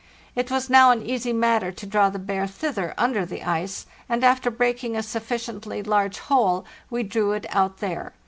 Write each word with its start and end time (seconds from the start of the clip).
It 0.33 0.49
was 0.49 0.67
now 0.67 0.89
an 0.89 1.03
easy 1.03 1.31
matter 1.31 1.71
to 1.71 1.85
draw 1.85 2.09
the 2.09 2.17
bear 2.17 2.47
thither 2.47 2.95
under 2.97 3.23
the 3.23 3.43
ice, 3.43 3.85
and 4.09 4.23
after 4.23 4.49
breaking 4.49 4.95
a 4.95 5.03
sufficiently 5.03 5.83
large 5.83 6.17
hole 6.17 6.65
we 6.89 7.03
drew 7.03 7.33
it 7.33 7.45
out 7.51 7.77
there. 7.77 8.13